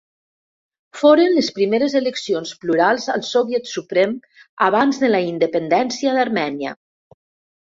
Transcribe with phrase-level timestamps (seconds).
[1.01, 4.17] Foren les primeres eleccions plurals al Soviet Suprem
[4.69, 6.75] abans de la independència d'Armènia.